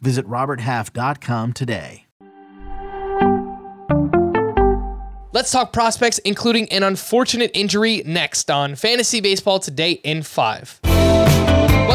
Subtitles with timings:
[0.00, 2.04] Visit RobertHalf.com today.
[5.32, 10.80] Let's talk prospects, including an unfortunate injury next on Fantasy Baseball Today in 5.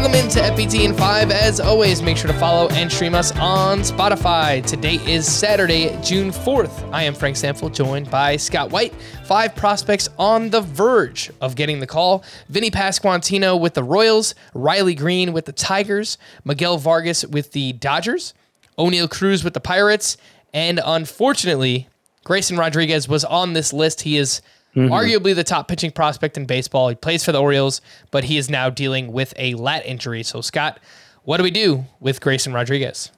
[0.00, 1.30] Welcome into FBT in 5.
[1.30, 4.64] As always, make sure to follow and stream us on Spotify.
[4.64, 6.90] Today is Saturday, June 4th.
[6.90, 8.94] I am Frank Stampfl, joined by Scott White.
[9.26, 12.24] Five prospects on the verge of getting the call.
[12.48, 18.32] Vinny Pasquantino with the Royals, Riley Greene with the Tigers, Miguel Vargas with the Dodgers,
[18.78, 20.16] Oneil Cruz with the Pirates,
[20.54, 21.88] and unfortunately,
[22.24, 24.00] Grayson Rodriguez was on this list.
[24.00, 24.40] He is
[24.74, 24.92] Mm-hmm.
[24.92, 26.88] Arguably the top pitching prospect in baseball.
[26.88, 30.22] He plays for the Orioles, but he is now dealing with a lat injury.
[30.22, 30.78] So, Scott,
[31.24, 33.10] what do we do with Grayson Rodriguez?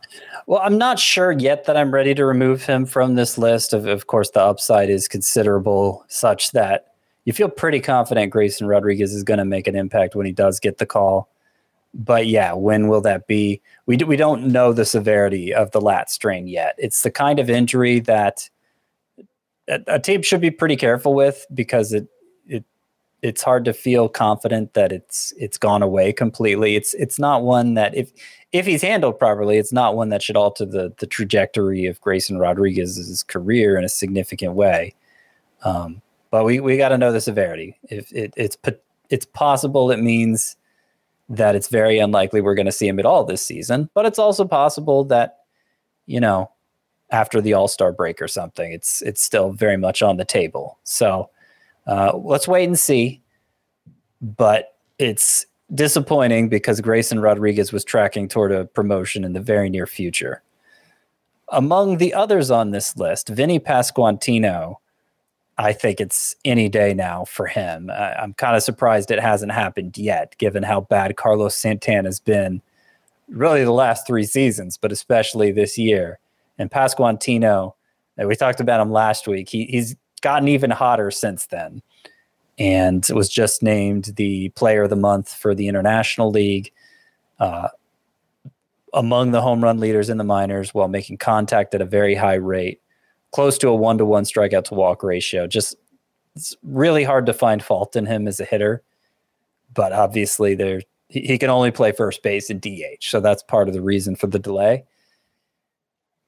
[0.47, 3.73] Well, I'm not sure yet that I'm ready to remove him from this list.
[3.73, 6.95] Of, of course, the upside is considerable, such that
[7.25, 10.59] you feel pretty confident Grayson Rodriguez is going to make an impact when he does
[10.59, 11.29] get the call.
[11.95, 13.61] But yeah, when will that be?
[13.87, 16.75] We do, we don't know the severity of the lat strain yet.
[16.79, 18.49] It's the kind of injury that
[19.69, 22.09] a, team should be pretty careful with because it
[22.47, 22.65] it
[23.23, 26.77] it's hard to feel confident that it's it's gone away completely.
[26.77, 28.13] It's it's not one that if
[28.53, 32.39] if he's handled properly, it's not one that should alter the the trajectory of Grayson
[32.39, 34.95] Rodriguez's career in a significant way.
[35.65, 37.79] Um, but we we got to know the severity.
[37.85, 38.57] If it, it's
[39.11, 40.57] it's possible, it means
[41.29, 43.89] that it's very unlikely we're going to see him at all this season.
[43.95, 45.39] But it's also possible that
[46.07, 46.51] you know
[47.13, 48.73] after the All Star break or something.
[48.73, 50.79] It's it's still very much on the table.
[50.83, 51.31] So
[51.87, 53.21] uh, let's wait and see.
[54.21, 59.87] But it's disappointing because Grayson Rodriguez was tracking toward a promotion in the very near
[59.87, 60.43] future.
[61.49, 64.77] Among the others on this list, Vinny Pasquantino,
[65.59, 67.91] I think it's any day now for him.
[67.91, 72.63] I'm kind of surprised it hasn't happened yet, given how bad Carlos Santana has been
[73.29, 76.19] really the last three seasons, but especially this year.
[76.59, 77.75] And Pasquantino,
[78.17, 79.49] we talked about him last week.
[79.49, 81.83] He, he's gotten even hotter since then
[82.59, 86.73] and was just named the player of the month for the International League.
[87.39, 87.69] Uh,
[88.95, 92.35] among the home run leaders in the minors while making contact at a very high
[92.35, 92.81] rate,
[93.31, 95.47] close to a one to one strikeout to walk ratio.
[95.47, 95.77] Just
[96.37, 98.83] it's really hard to find fault in him as a hitter,
[99.73, 103.69] but obviously there he, he can only play first base and DH, so that's part
[103.69, 104.85] of the reason for the delay.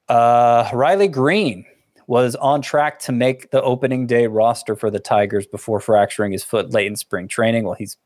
[0.07, 1.65] Uh, Riley Greene
[2.07, 6.43] was on track to make the opening day roster for the Tigers before fracturing his
[6.43, 7.63] foot late in spring training.
[7.63, 7.97] Well, he's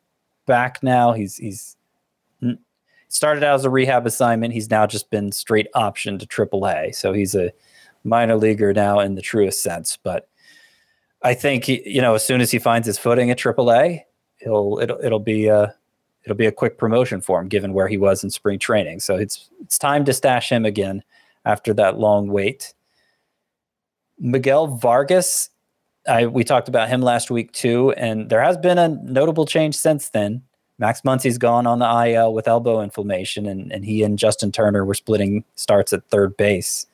[0.45, 1.11] back now.
[1.11, 1.75] He's he's
[3.09, 4.53] started out as a rehab assignment.
[4.53, 6.95] He's now just been straight option to AAA.
[6.95, 7.51] So he's a
[8.03, 9.97] minor leaguer now in the truest sense.
[10.01, 10.29] But
[11.21, 14.03] I think he, you know as soon as he finds his footing at AAA,
[14.37, 15.75] he'll it'll it'll be a
[16.23, 19.01] it'll be a quick promotion for him given where he was in spring training.
[19.01, 21.03] So it's it's time to stash him again
[21.49, 22.73] after that long wait.
[24.19, 25.49] Miguel Vargas,
[26.07, 29.75] I, we talked about him last week too, and there has been a notable change
[29.75, 30.43] since then.
[30.77, 34.85] Max Muncy's gone on the IL with elbow inflammation, and, and he and Justin Turner
[34.85, 36.85] were splitting starts at third base,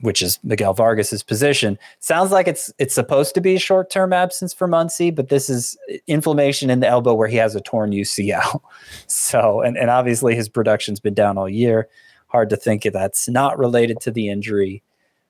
[0.00, 1.78] which is Miguel Vargas's position.
[2.00, 5.48] Sounds like it's it's supposed to be a short term absence for Muncy, but this
[5.48, 8.60] is inflammation in the elbow where he has a torn UCL.
[9.06, 11.88] So, and, and obviously his production's been down all year
[12.34, 14.82] hard to think that's not related to the injury.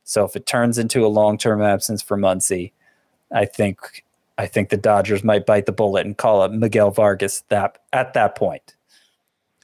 [0.05, 2.73] So if it turns into a long term absence for Muncy,
[3.31, 4.05] I think
[4.39, 8.15] I think the Dodgers might bite the bullet and call up Miguel Vargas that at
[8.15, 8.75] that point.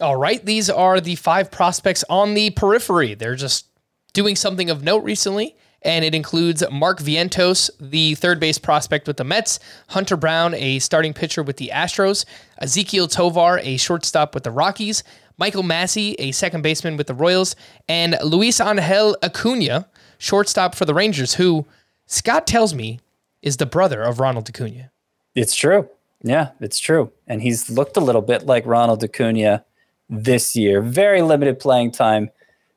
[0.02, 3.14] All right, these are the five prospects on the periphery.
[3.14, 3.66] They're just
[4.12, 9.16] doing something of note recently, and it includes Mark Vientos, the third base prospect with
[9.16, 9.58] the Mets,
[9.88, 12.26] Hunter Brown, a starting pitcher with the Astros,
[12.60, 15.02] Ezequiel Tovar, a shortstop with the Rockies,
[15.40, 17.56] Michael Massey, a second baseman with the Royals,
[17.88, 19.88] and Luisangel Acuna,
[20.18, 21.66] shortstop for the Rangers, who
[22.04, 23.00] Scott tells me
[23.40, 24.92] is the brother of Ronald Acuna.
[25.34, 25.88] It's true.
[26.22, 27.10] Yeah, it's true.
[27.26, 29.64] And he's looked a little bit like Ronald Acuna
[30.10, 30.82] this year.
[30.82, 32.30] Very limited playing time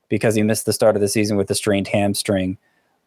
[0.07, 2.57] because he missed the start of the season with a strained hamstring,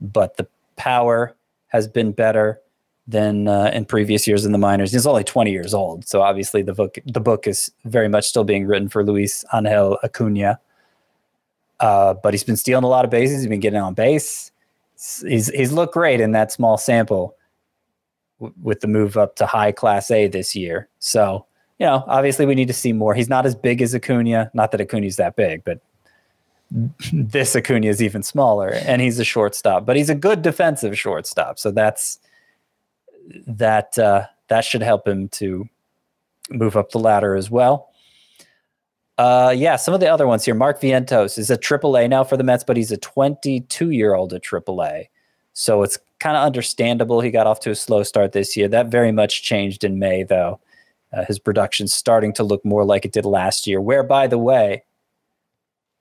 [0.02, 1.34] but the power
[1.68, 2.60] has been better
[3.08, 4.92] than uh, in previous years in the minors.
[4.92, 8.44] He's only 20 years old, so obviously the book the book is very much still
[8.44, 10.58] being written for Luis Angel Acuna.
[11.78, 13.42] Uh, but he's been stealing a lot of bases.
[13.42, 14.50] He's been getting on base.
[14.96, 17.36] He's he's looked great in that small sample
[18.40, 20.88] w- with the move up to high Class A this year.
[20.98, 21.46] So
[21.78, 23.14] you know, obviously we need to see more.
[23.14, 24.50] He's not as big as Acuna.
[24.54, 25.80] Not that Acuna's that big, but
[27.12, 29.86] this Acuna is even smaller, and he's a shortstop.
[29.86, 31.58] But he's a good defensive shortstop.
[31.58, 32.18] So that's
[33.46, 33.98] that.
[33.98, 35.68] Uh, that should help him to
[36.50, 37.90] move up the ladder as well.
[39.18, 40.54] Uh, yeah, some of the other ones here.
[40.54, 44.32] Mark Vientos is a AAA now for the Mets, but he's a 22 year old
[44.32, 45.08] at AAA.
[45.54, 48.68] So it's kind of understandable he got off to a slow start this year.
[48.68, 50.60] That very much changed in May, though.
[51.12, 54.38] Uh, his production's starting to look more like it did last year, where, by the
[54.38, 54.84] way,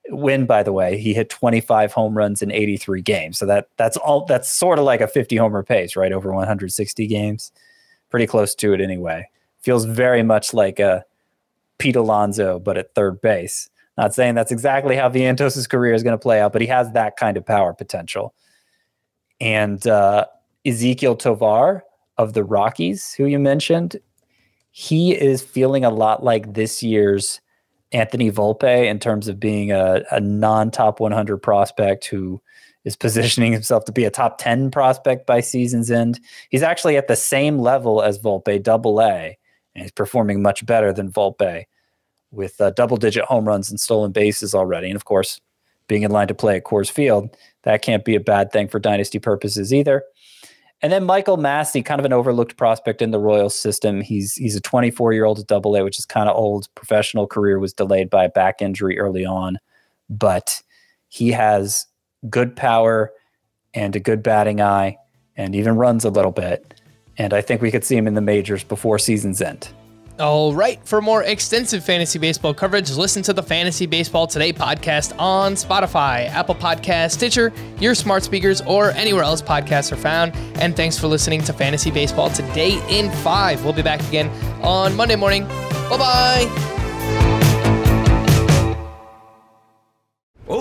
[0.10, 0.98] when by the way.
[0.98, 3.38] He hit 25 home runs in 83 games.
[3.38, 6.12] So that that's all that's sort of like a 50 homer pace right?
[6.12, 7.52] Over 160 games.
[8.10, 9.28] Pretty close to it anyway.
[9.60, 11.04] Feels very much like a
[11.78, 13.70] Pete Alonso, but at third base.
[13.98, 16.92] Not saying that's exactly how Vientos' career is going to play out, but he has
[16.92, 18.34] that kind of power potential.
[19.40, 20.26] And uh,
[20.66, 21.84] Ezequiel Tovar
[22.18, 23.98] of the Rockies, who you mentioned,
[24.72, 27.40] he is feeling a lot like this year's
[27.92, 32.42] Anthony Volpe in terms of being a, a non top 100 prospect who
[32.84, 36.20] is positioning himself to be a top 10 prospect by season's end.
[36.50, 39.38] He's actually at the same level as Volpe, double A,
[39.74, 41.66] and he's performing much better than Volpe
[42.32, 44.88] with uh, double digit home runs and stolen bases already.
[44.88, 45.42] And of course,
[45.88, 48.80] being in line to play at Coors Field, that can't be a bad thing for
[48.80, 50.04] dynasty purposes either.
[50.86, 54.02] And then Michael Massey, kind of an overlooked prospect in the Royal system.
[54.02, 56.68] He's he's a 24 year old at Double A, which is kind of old.
[56.76, 59.58] Professional career was delayed by a back injury early on,
[60.12, 60.62] but
[61.08, 61.88] he has
[62.30, 63.12] good power
[63.74, 64.96] and a good batting eye,
[65.36, 66.80] and even runs a little bit.
[67.18, 69.68] And I think we could see him in the majors before season's end.
[70.20, 70.80] All right.
[70.86, 76.30] For more extensive fantasy baseball coverage, listen to the Fantasy Baseball Today podcast on Spotify,
[76.30, 80.34] Apple Podcast, Stitcher, your smart speakers, or anywhere else podcasts are found.
[80.56, 83.64] And thanks for listening to Fantasy Baseball Today in 5.
[83.66, 84.30] We'll be back again
[84.64, 85.46] on Monday morning.
[85.90, 86.75] Bye bye.